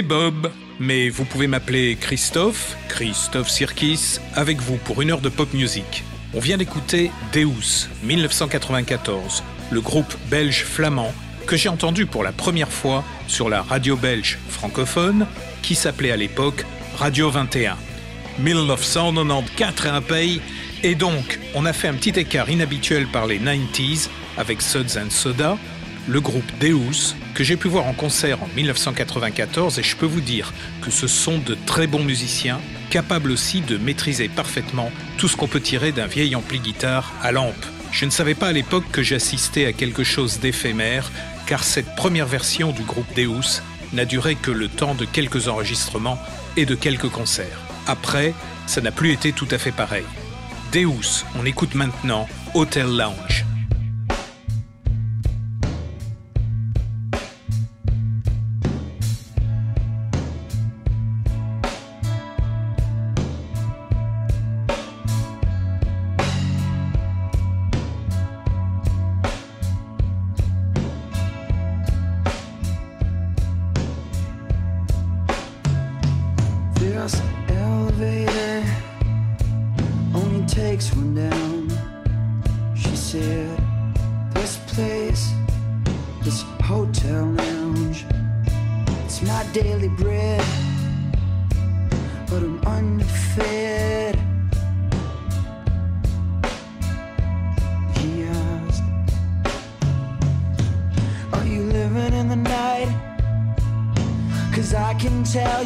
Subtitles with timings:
[0.00, 5.28] C'est Bob, mais vous pouvez m'appeler Christophe, Christophe Sirkis, avec vous pour une heure de
[5.28, 6.04] pop music.
[6.32, 11.12] On vient d'écouter Deus, 1994, le groupe belge flamand
[11.46, 15.26] que j'ai entendu pour la première fois sur la radio belge francophone
[15.60, 16.64] qui s'appelait à l'époque
[16.96, 17.76] Radio 21.
[18.38, 20.40] 1994 un pays
[20.82, 24.08] Et donc, on a fait un petit écart inhabituel par les 90s
[24.38, 25.58] avec Suds and Soda,
[26.08, 30.20] le groupe Deus, que j'ai pu voir en concert en 1994 et je peux vous
[30.20, 30.52] dire
[30.82, 32.60] que ce sont de très bons musiciens,
[32.90, 37.32] capables aussi de maîtriser parfaitement tout ce qu'on peut tirer d'un vieil ampli guitare à
[37.32, 37.66] lampe.
[37.92, 41.10] Je ne savais pas à l'époque que j'assistais à quelque chose d'éphémère,
[41.46, 43.62] car cette première version du groupe Deus
[43.92, 46.18] n'a duré que le temps de quelques enregistrements
[46.56, 47.60] et de quelques concerts.
[47.86, 48.34] Après,
[48.66, 50.04] ça n'a plus été tout à fait pareil.
[50.72, 53.44] Deus, on écoute maintenant Hotel Lounge.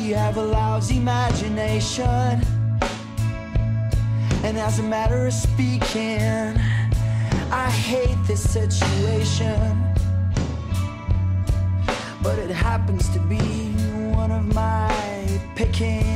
[0.04, 2.42] you have a lousy imagination.
[4.44, 6.20] And as a matter of speaking,
[7.50, 9.58] I hate this situation.
[12.22, 13.38] But it happens to be
[14.14, 16.13] one of my picking.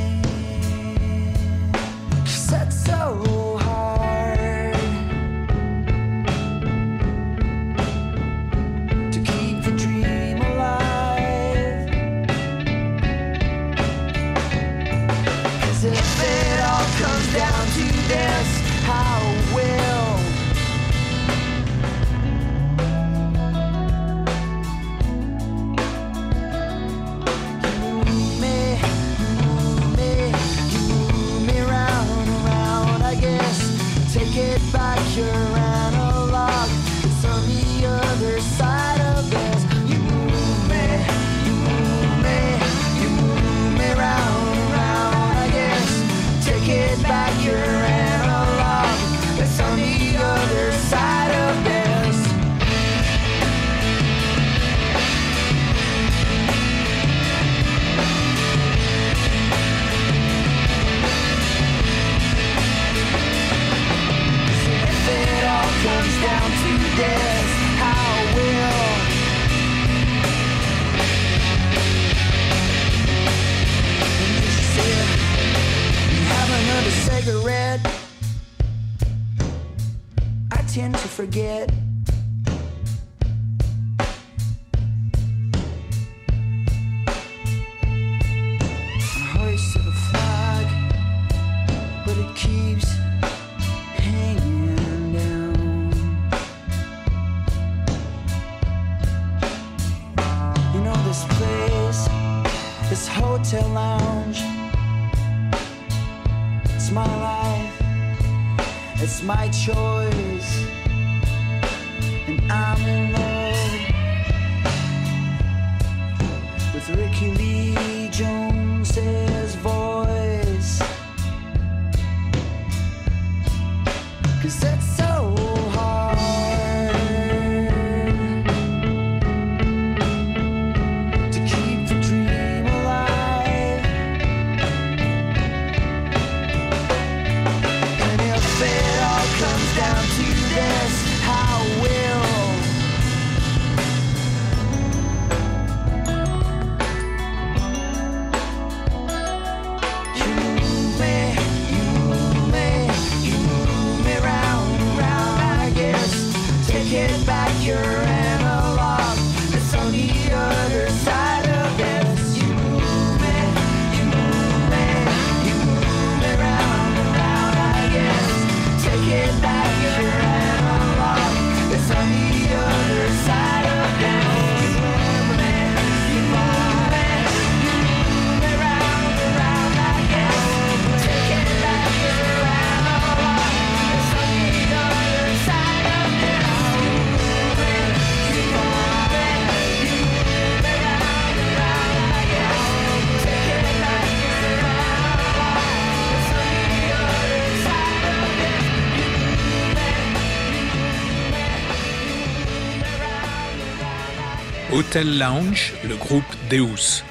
[205.04, 207.04] Lounge, le groupe Deus.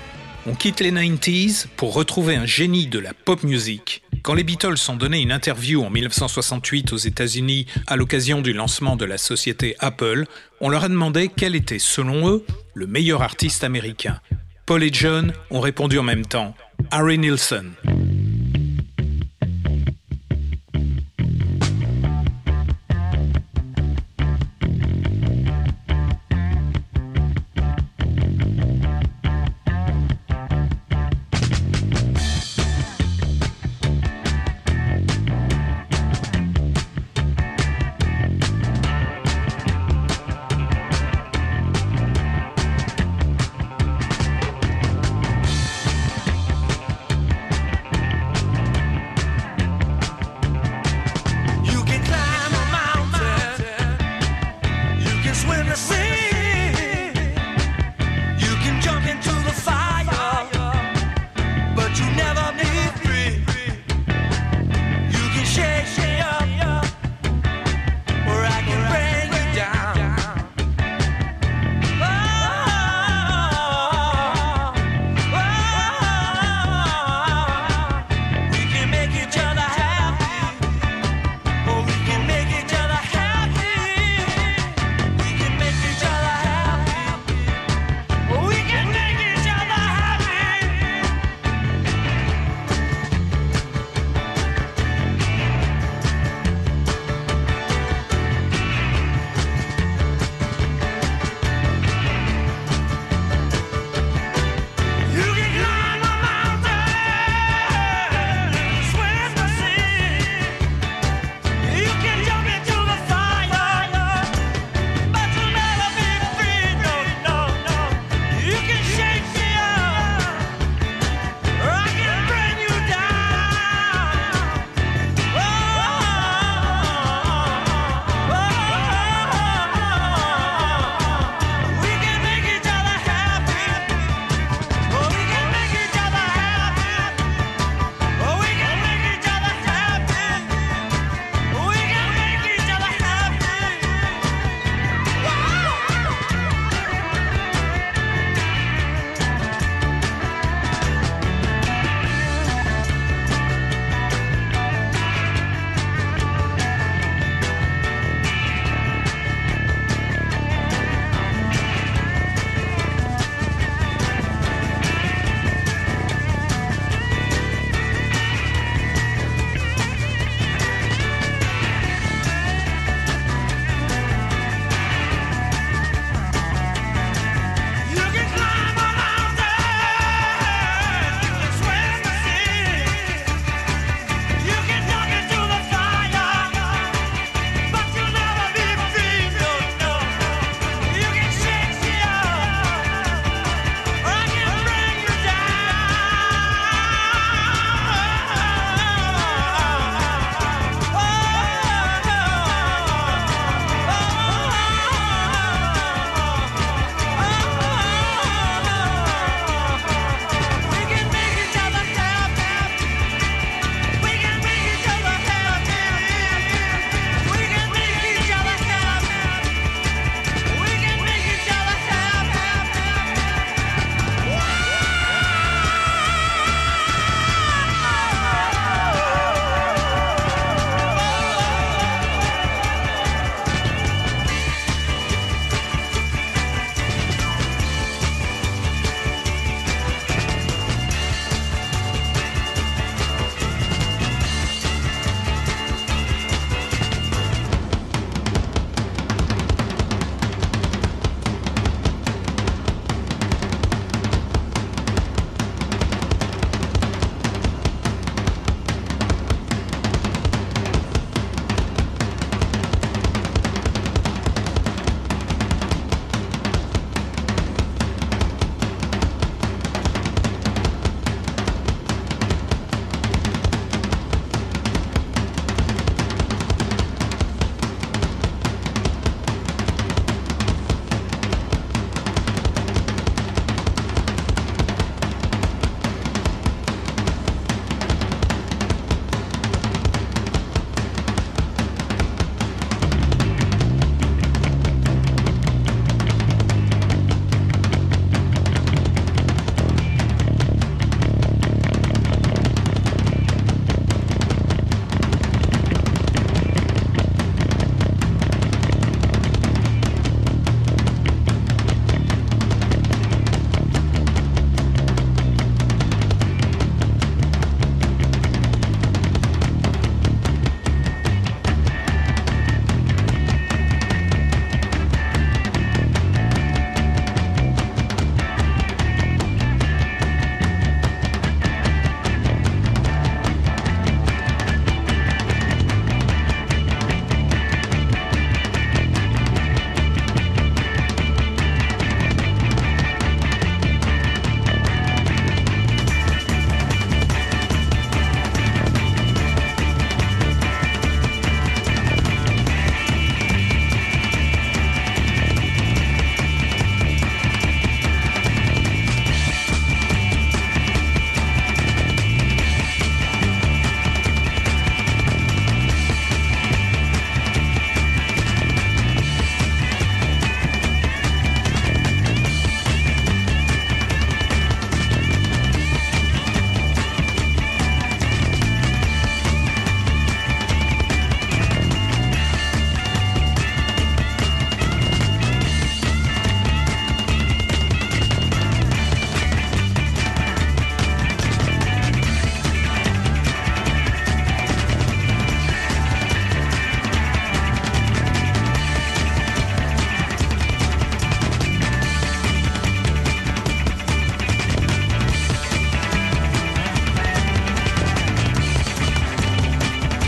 [0.46, 4.04] On quitte les 90s pour retrouver un génie de la pop music.
[4.24, 8.96] Quand les Beatles ont donné une interview en 1968 aux États-Unis à l'occasion du lancement
[8.98, 10.26] de la société Apple,
[10.60, 14.20] on leur a demandé quel était, selon eux, le meilleur artiste américain.
[14.66, 16.56] Paul et John ont répondu en même temps
[16.92, 17.72] Harry Nilsson.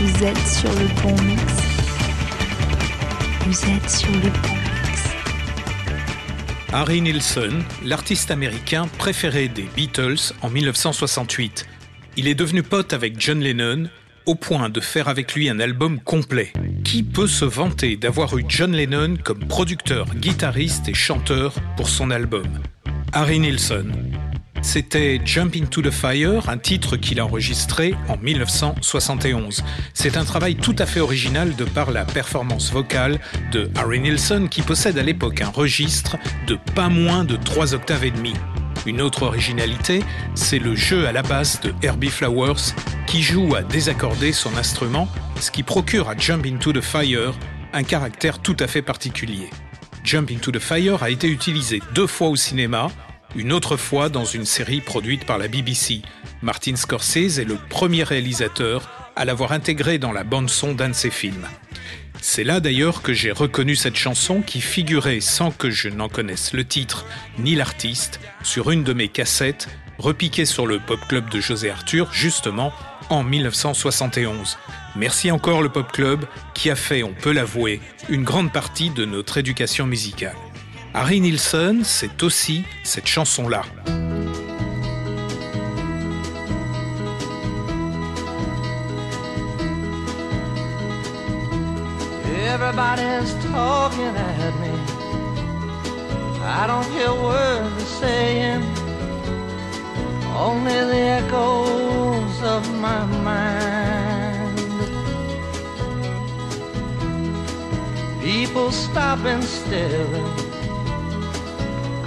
[0.02, 1.42] Vous êtes sur le bon mix.
[3.44, 5.04] Vous êtes sur le bon mix.
[6.72, 11.66] Harry Nilsson, l'artiste américain préféré des Beatles en 1968.
[12.16, 13.90] Il est devenu pote avec John Lennon
[14.24, 16.54] au point de faire avec lui un album complet.
[16.82, 22.10] Qui peut se vanter d'avoir eu John Lennon comme producteur, guitariste et chanteur pour son
[22.10, 22.48] album?
[23.12, 23.84] Harry Nilsson.
[24.62, 29.64] C'était Jump into the Fire, un titre qu'il a enregistré en 1971.
[29.94, 33.18] C'est un travail tout à fait original de par la performance vocale
[33.52, 38.04] de Harry Nilsson qui possède à l'époque un registre de pas moins de 3 octaves
[38.04, 38.34] et demi.
[38.86, 40.02] Une autre originalité,
[40.34, 42.74] c'est le jeu à la basse de Herbie Flowers
[43.06, 45.08] qui joue à désaccorder son instrument,
[45.40, 47.34] ce qui procure à Jump into the Fire
[47.72, 49.50] un caractère tout à fait particulier.
[50.04, 52.88] Jump into the Fire a été utilisé deux fois au cinéma,
[53.36, 56.02] une autre fois dans une série produite par la BBC.
[56.42, 61.10] Martin Scorsese est le premier réalisateur à l'avoir intégré dans la bande-son d'un de ses
[61.10, 61.46] films.
[62.20, 66.52] C'est là d'ailleurs que j'ai reconnu cette chanson qui figurait sans que je n'en connaisse
[66.52, 67.06] le titre
[67.38, 72.12] ni l'artiste sur une de mes cassettes repiquée sur le Pop Club de José Arthur
[72.12, 72.72] justement
[73.10, 74.58] en 1971.
[74.96, 79.04] Merci encore le Pop Club qui a fait, on peut l'avouer, une grande partie de
[79.04, 80.36] notre éducation musicale.
[80.92, 83.62] Harry Nilsson, c'est aussi cette chanson-là.
[92.52, 94.72] Everybody's talking at me.
[96.42, 98.62] I don't hear words they're saying,
[100.36, 104.58] only the echoes of my mind.
[108.20, 110.49] People stop and stare.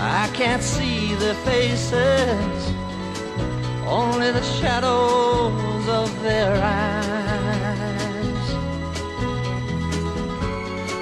[0.06, 2.74] I can't see their faces,
[3.88, 7.34] only the shadows of their eyes.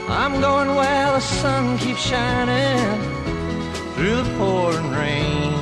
[0.08, 3.02] I'm going where the sun keeps shining
[3.96, 5.54] through the pouring rain.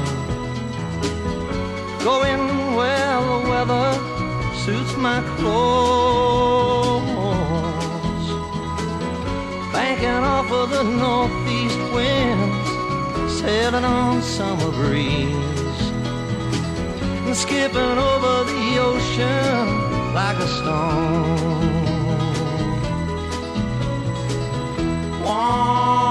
[2.03, 3.89] Going where the weather
[4.65, 6.99] suits my clothes.
[9.71, 12.58] Banking off of the northeast winds,
[13.39, 15.81] sailing on summer breeze.
[17.25, 21.79] And skipping over the ocean like a stone.
[25.25, 26.08] I'm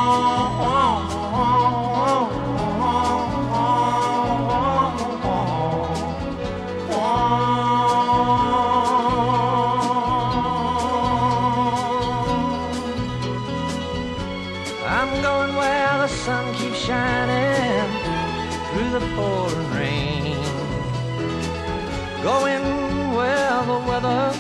[24.03, 24.33] weather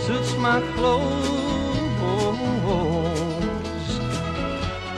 [0.00, 1.18] suits my clothes.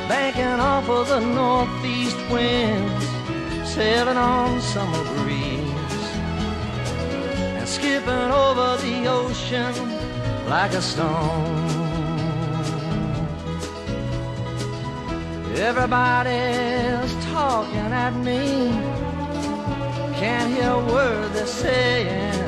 [0.08, 3.06] Banking off of the northeast winds,
[3.68, 6.06] sailing on summer breeze,
[7.58, 9.74] and skipping over the ocean
[10.48, 11.66] like a stone.
[15.56, 18.70] Everybody's talking at me.
[20.20, 22.47] Can't hear a word they're saying.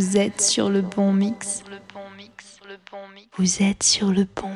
[0.00, 1.62] Vous êtes sur le bon mix.
[3.36, 4.49] Vous êtes sur le bon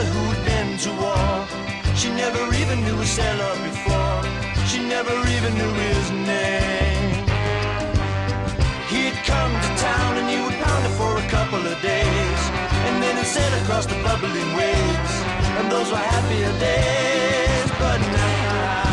[0.00, 1.46] sailor who'd been to war.
[1.94, 4.22] She never even knew a sailor before.
[4.66, 7.26] She never even knew his name.
[8.88, 12.40] He'd come to town and he would pound her for a couple of days.
[12.86, 15.14] And then he'd sail across the bubbling waves.
[15.58, 17.70] And those were happier days.
[17.78, 18.89] But now.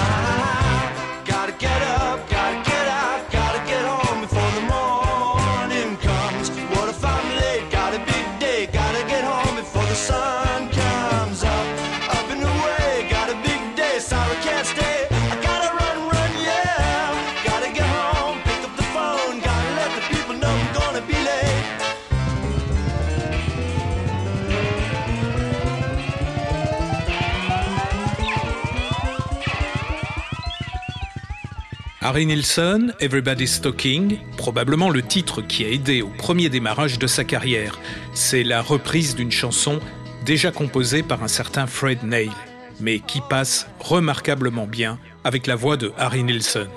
[32.08, 37.26] Harry Nilsson, Everybody's Talking, probablement le titre qui a aidé au premier démarrage de sa
[37.26, 37.78] carrière.
[38.14, 39.82] C'est la reprise d'une chanson
[40.24, 42.32] déjà composée par un certain Fred Neil,
[42.80, 46.68] mais qui passe remarquablement bien avec la voix de Harry Nilsson.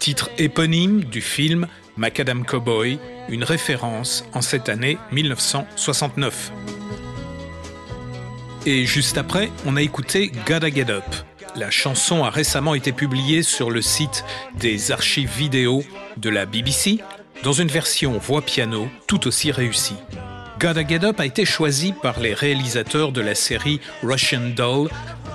[0.00, 2.98] Titre éponyme du film Macadam Cowboy,
[3.30, 6.52] une référence en cette année 1969.
[8.66, 11.04] Et juste après, on a écouté Gotta Get Up.
[11.58, 15.82] La chanson a récemment été publiée sur le site des archives vidéo
[16.16, 17.00] de la BBC
[17.42, 19.96] dans une version voix piano tout aussi réussie.
[20.60, 24.88] Gotta Get Up a été choisi par les réalisateurs de la série Russian Doll,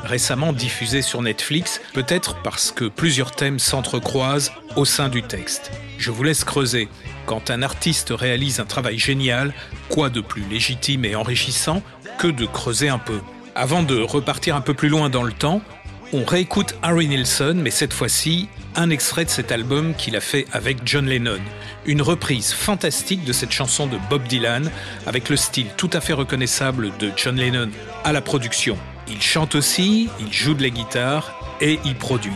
[0.06, 5.72] récemment diffusée sur Netflix, peut-être parce que plusieurs thèmes s'entrecroisent au sein du texte.
[5.98, 6.88] Je vous laisse creuser.
[7.26, 9.54] Quand un artiste réalise un travail génial,
[9.90, 11.84] quoi de plus légitime et enrichissant
[12.18, 13.20] que de creuser un peu?
[13.56, 15.62] Avant de repartir un peu plus loin dans le temps,
[16.13, 20.45] on réécoute Harry Nilsson, mais cette fois-ci, un extrait de cet album qu'il a fait
[20.54, 21.39] avec John Lennon.
[21.86, 24.69] Une reprise fantastique de cette chanson de Bob Dylan,
[25.08, 27.69] avec le style tout à fait reconnaissable de John Lennon
[28.04, 28.78] à la production.
[29.08, 32.32] Il chante aussi, il joue de la guitare et il produit.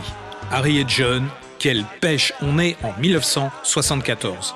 [0.51, 1.27] Harry et John,
[1.59, 4.53] quelle pêche on est en 1974.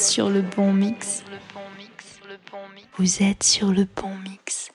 [0.00, 1.22] Sur le bon mix.
[2.96, 4.70] Vous êtes sur le bon mix.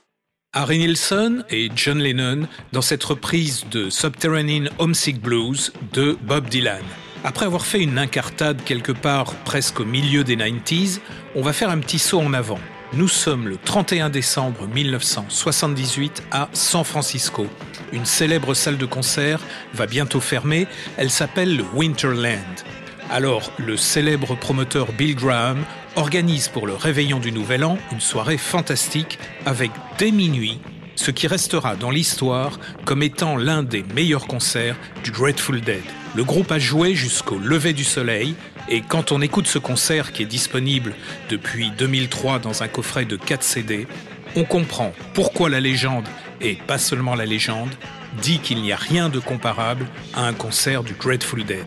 [0.53, 6.83] Harry Nilsson et John Lennon dans cette reprise de Subterranean Homesick Blues de Bob Dylan.
[7.23, 10.99] Après avoir fait une incartade quelque part presque au milieu des 90s,
[11.35, 12.59] on va faire un petit saut en avant.
[12.93, 17.47] Nous sommes le 31 décembre 1978 à San Francisco.
[17.91, 19.39] Une célèbre salle de concert
[19.73, 22.63] va bientôt fermer, elle s'appelle le Winterland.
[23.11, 25.63] Alors, le célèbre promoteur Bill Graham
[25.95, 30.59] organise pour le réveillon du Nouvel An une soirée fantastique avec dès minuit
[30.95, 35.83] ce qui restera dans l'histoire comme étant l'un des meilleurs concerts du Grateful Dead.
[36.15, 38.33] Le groupe a joué jusqu'au lever du soleil
[38.69, 40.95] et quand on écoute ce concert qui est disponible
[41.29, 43.87] depuis 2003 dans un coffret de 4 CD,
[44.35, 46.07] on comprend pourquoi la légende,
[46.41, 47.73] et pas seulement la légende,
[48.21, 51.65] dit qu'il n'y a rien de comparable à un concert du Grateful Dead.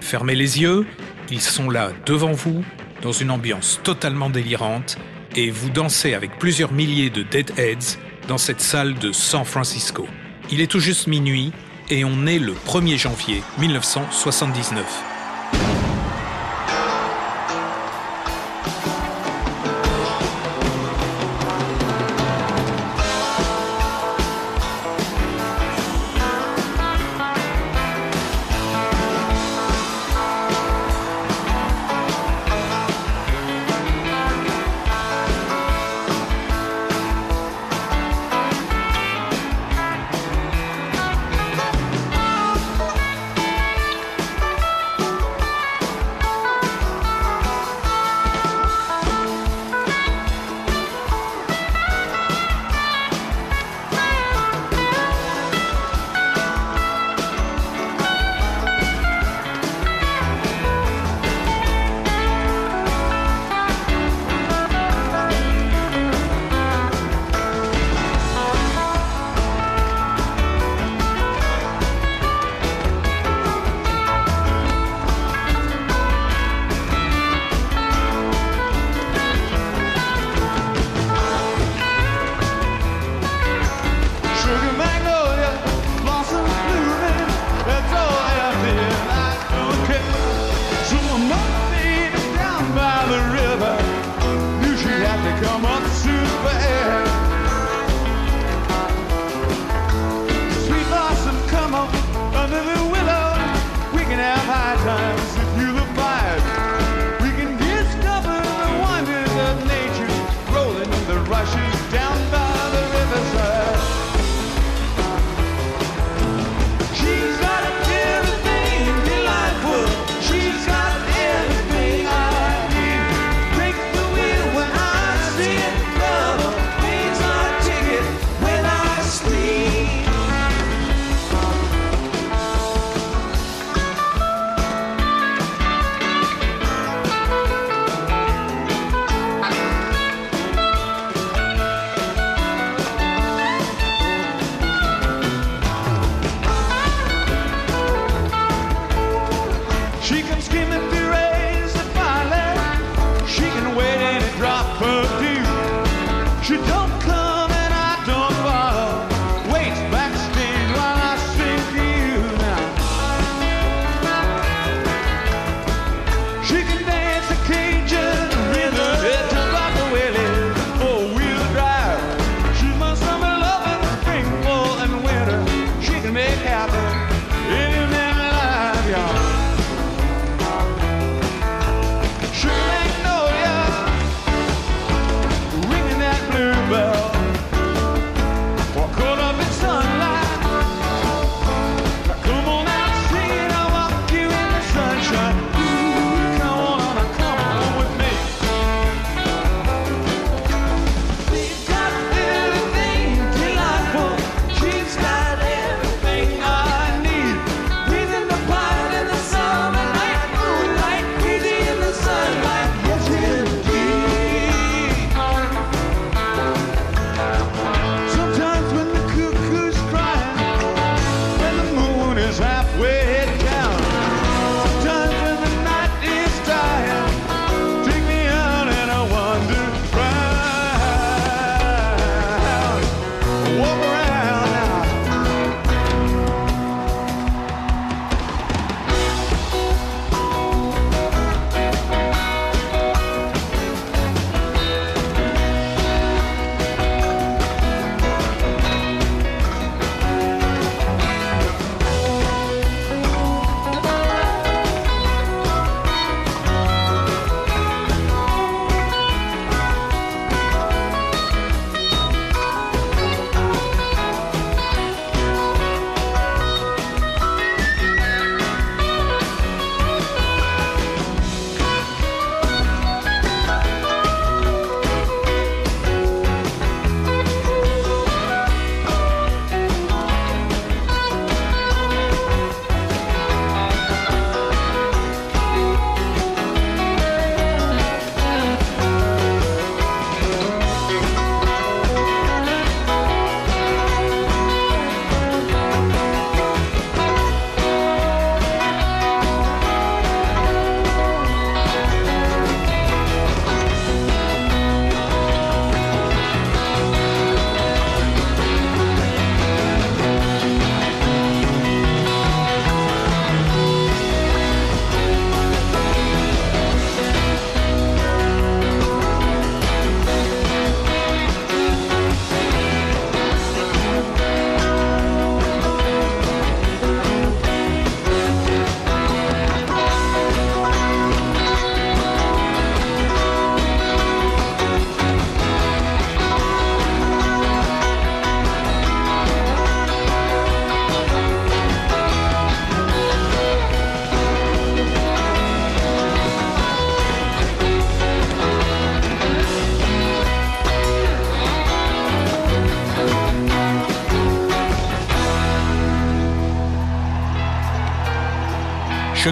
[0.00, 0.86] Fermez les yeux,
[1.30, 2.64] ils sont là devant vous,
[3.02, 4.96] dans une ambiance totalement délirante,
[5.36, 10.06] et vous dansez avec plusieurs milliers de Deadheads dans cette salle de San Francisco.
[10.50, 11.52] Il est tout juste minuit
[11.90, 15.77] et on est le 1er janvier 1979.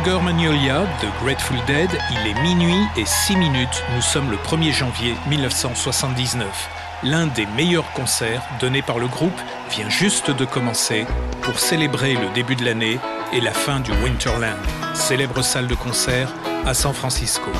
[0.07, 5.15] Magnolia de Grateful Dead, il est minuit et 6 minutes, nous sommes le 1er janvier
[5.29, 6.71] 1979.
[7.03, 9.39] L'un des meilleurs concerts donnés par le groupe
[9.69, 11.07] vient juste de commencer
[11.43, 13.01] pour célébrer le début de l'année
[13.33, 14.57] et la fin du Winterland,
[14.95, 16.33] célèbre salle de concert
[16.65, 17.51] à San Francisco.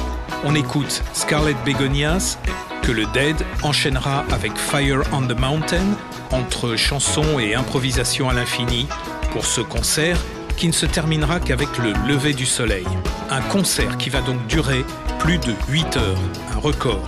[0.45, 2.39] On écoute Scarlet Begonias
[2.83, 5.97] que le Dead enchaînera avec Fire on the Mountain
[6.31, 8.87] entre chansons et improvisation à l'infini
[9.33, 10.17] pour ce concert
[10.57, 12.87] qui ne se terminera qu'avec le lever du soleil.
[13.31, 14.85] Un concert qui va donc durer
[15.19, 16.19] plus de 8 heures,
[16.55, 17.07] un record.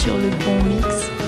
[0.00, 1.19] Sur le bon mix.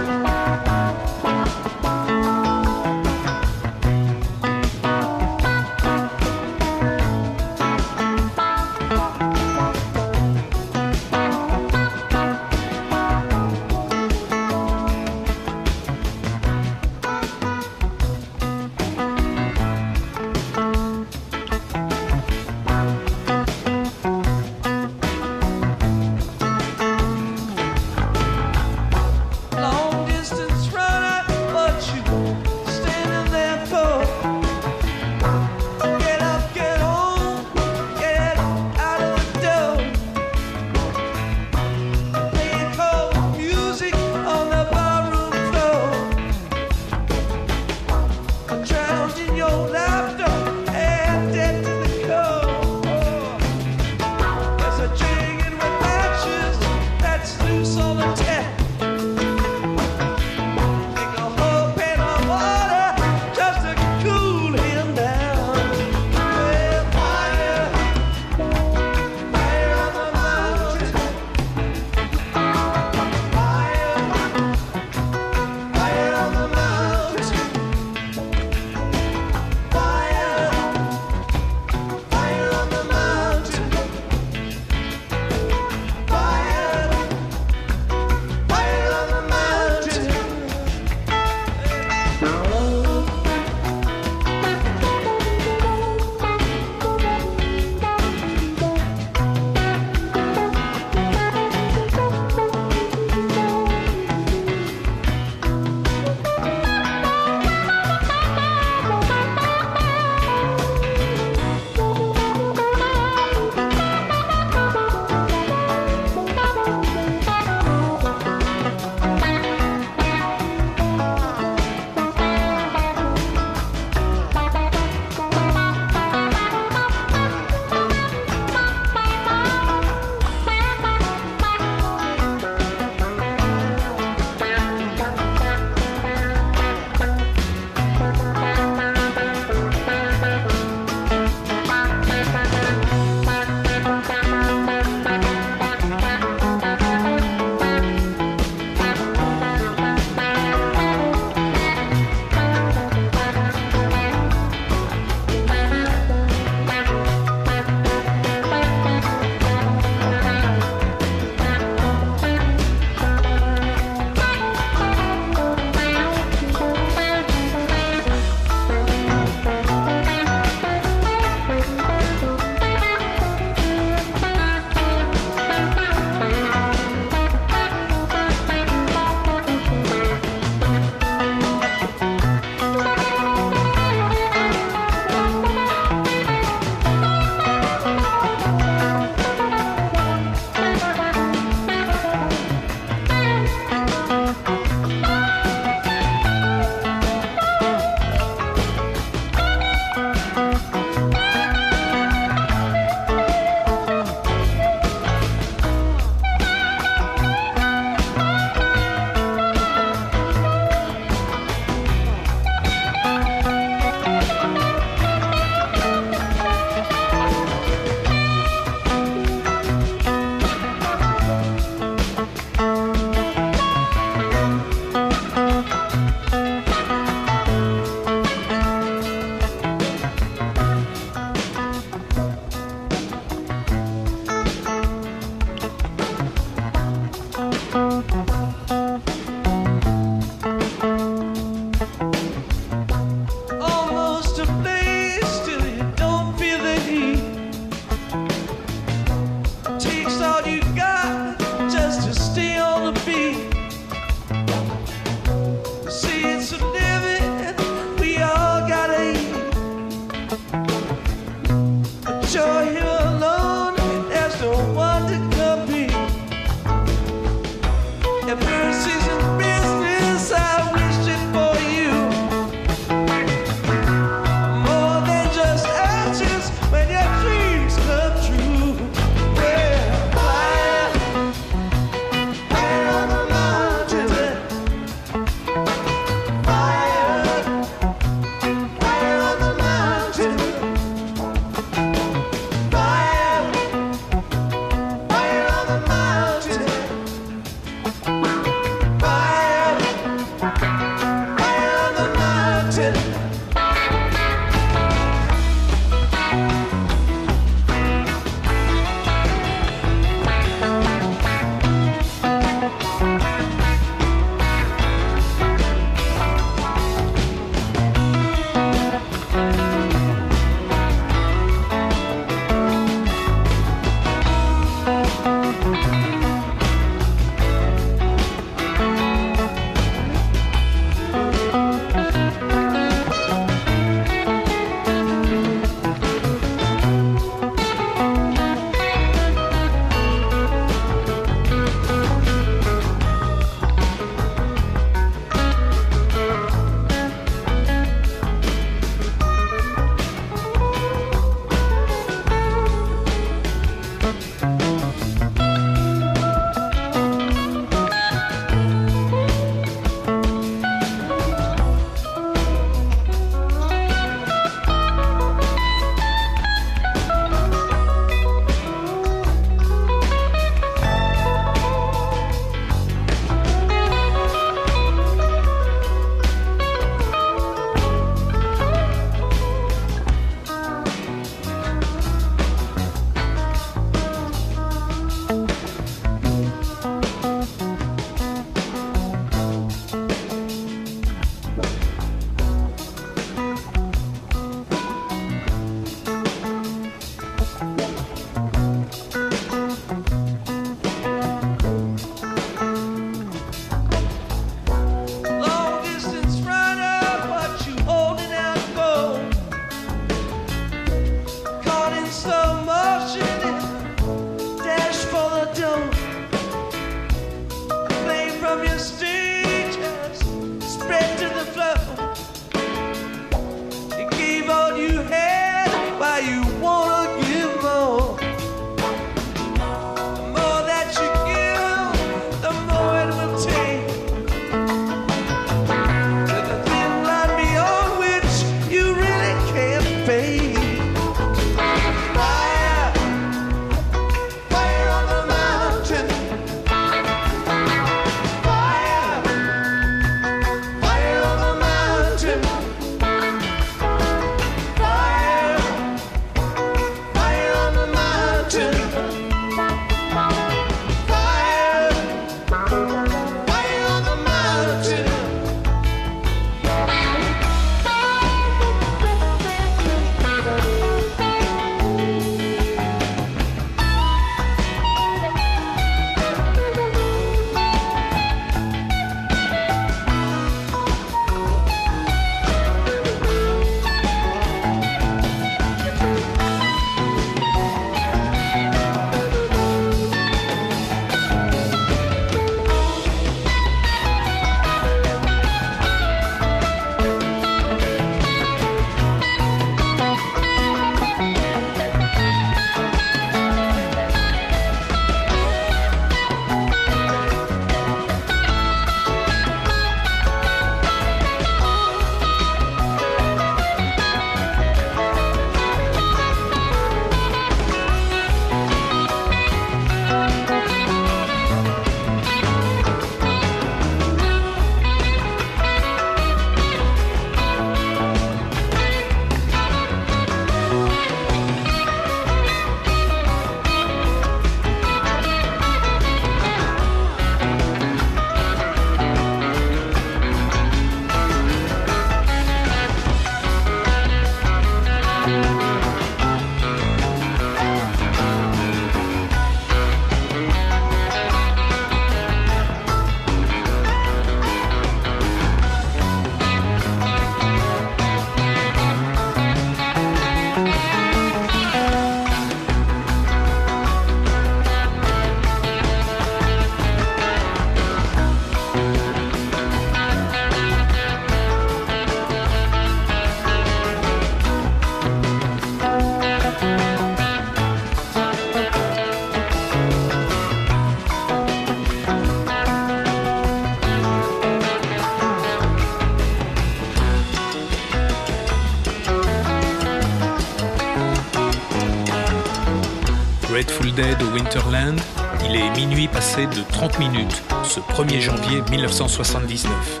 [596.88, 600.00] 30 minutes, ce 1er janvier 1979.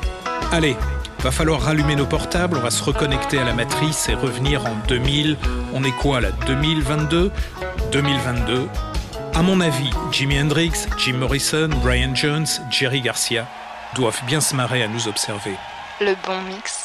[0.50, 0.76] Allez,
[1.20, 4.74] va falloir rallumer nos portables, on va se reconnecter à la matrice et revenir en
[4.88, 5.36] 2000.
[5.74, 7.30] On est quoi là 2022
[7.92, 8.66] 2022.
[9.32, 13.46] À mon avis, Jimi Hendrix, Jim Morrison, Brian Jones, Jerry Garcia
[13.94, 15.54] doivent bien se marrer à nous observer.
[16.00, 16.81] Le bon mix.